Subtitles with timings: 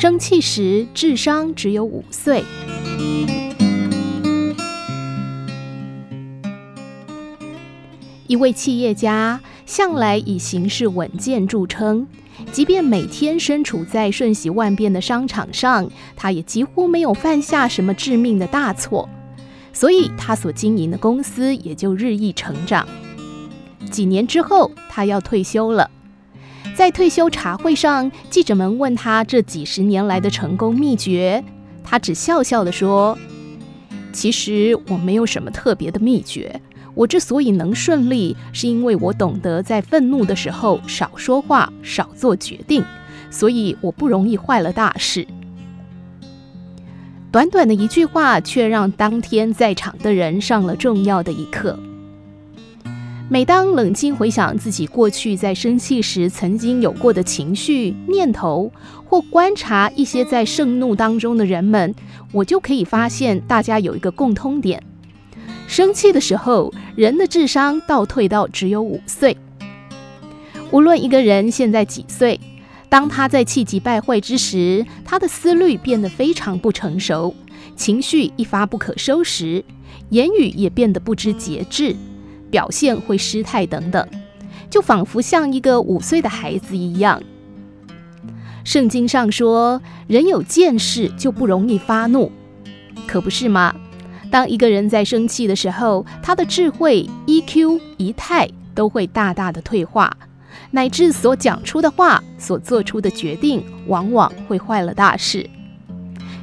[0.00, 2.42] 生气时智商只有五岁。
[8.26, 12.06] 一位企业家向来以行事稳健著称，
[12.50, 15.86] 即便每天身处在瞬息万变的商场上，
[16.16, 19.06] 他也几乎没有犯下什么致命的大错，
[19.74, 22.88] 所以他所经营的公司也就日益成长。
[23.90, 25.90] 几年之后，他要退休了。
[26.74, 31.44] 在退休茶会上，记者们问他这几十年来的成功秘诀，
[31.84, 33.18] 他只笑笑地说
[34.14, 36.58] ：“其实我没有什么特别的秘诀。
[36.94, 42.82] 我之所以能顺利，是因为我懂得在愤怒的时候少说话、少做决定，
[43.30, 45.26] 所以我不容易坏了大事。”
[47.30, 51.78] 短短的一句话，却让当天在场的人上了重要的一课。
[53.32, 58.72] 每当冷静回想自己过去在生气时曾经有过的情绪、念头，
[59.04, 61.94] 或观察一些在盛怒当中的人们，
[62.32, 64.82] 我就可以发现大家有一个共通点：
[65.68, 69.36] 生气的时候，人的智商倒退到只有五岁。
[70.72, 72.40] 无论一个人现在几岁，
[72.88, 77.32] 当他在气急败坏之时，他的思虑变得非常不成熟，
[77.76, 79.64] 情绪一发不可收拾，
[80.08, 81.94] 言语也变得不知节制。
[82.50, 84.06] 表现会失态等等，
[84.68, 87.22] 就仿佛像一个五岁的孩子一样。
[88.64, 92.30] 圣经上说，人有见识就不容易发怒，
[93.06, 93.74] 可不是吗？
[94.30, 100.16] 当一个人在生气的时候，他的智慧、EQ、仪态都会大大的退化，
[100.70, 105.48] 乃至所讲出的话、所做出的决定，往往会坏了大事。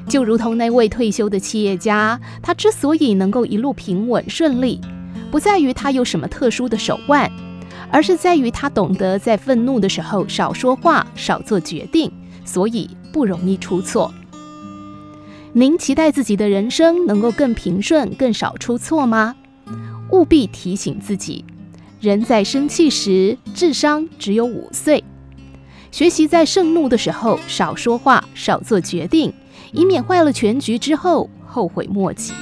[0.09, 4.81] 就如同那位退休的企业家，他之所以能够一路平稳顺利。
[5.31, 7.31] 不在于他有什么特殊的手腕，
[7.91, 12.11] 而是在于他懂得在愤怒的时候少说话、少做决定，
[12.45, 14.13] 所以不容易出错。
[15.53, 19.35] 您期待自己的人生能够更平顺、更少出错吗？
[20.11, 21.43] 务必提醒自己，
[21.99, 25.03] 人在生气时智商只有五岁，
[25.91, 29.33] 学习在盛怒的时候少说话、少做决定，
[29.73, 32.33] 以免坏了全局之后后悔莫及。